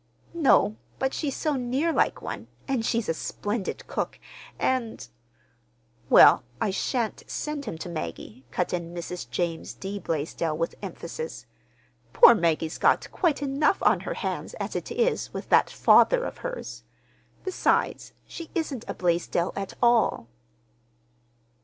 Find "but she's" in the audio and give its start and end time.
0.97-1.35